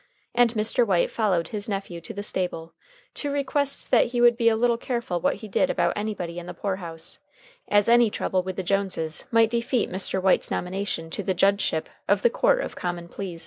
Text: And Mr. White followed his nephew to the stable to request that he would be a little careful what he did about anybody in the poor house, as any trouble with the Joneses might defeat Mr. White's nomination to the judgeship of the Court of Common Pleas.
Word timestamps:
And 0.33 0.55
Mr. 0.55 0.83
White 0.83 1.11
followed 1.11 1.49
his 1.49 1.69
nephew 1.69 2.01
to 2.01 2.11
the 2.11 2.23
stable 2.23 2.73
to 3.13 3.29
request 3.29 3.91
that 3.91 4.07
he 4.07 4.19
would 4.19 4.35
be 4.35 4.49
a 4.49 4.55
little 4.55 4.79
careful 4.79 5.19
what 5.21 5.35
he 5.35 5.47
did 5.47 5.69
about 5.69 5.93
anybody 5.95 6.39
in 6.39 6.47
the 6.47 6.55
poor 6.55 6.77
house, 6.77 7.19
as 7.67 7.87
any 7.87 8.09
trouble 8.09 8.41
with 8.41 8.55
the 8.55 8.63
Joneses 8.63 9.25
might 9.29 9.51
defeat 9.51 9.91
Mr. 9.91 10.19
White's 10.19 10.49
nomination 10.49 11.11
to 11.11 11.21
the 11.21 11.35
judgeship 11.35 11.87
of 12.07 12.23
the 12.23 12.31
Court 12.31 12.61
of 12.61 12.75
Common 12.75 13.09
Pleas. 13.09 13.39